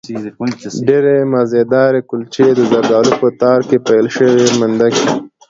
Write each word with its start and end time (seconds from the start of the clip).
ډېرې 0.87 1.17
مزهدارې 1.33 2.01
کلچې، 2.09 2.45
د 2.53 2.59
زردالو 2.71 3.13
په 3.21 3.27
تار 3.41 3.59
کې 3.69 3.77
پېل 3.87 4.05
شوې 4.17 4.43
مندکې 4.59 5.05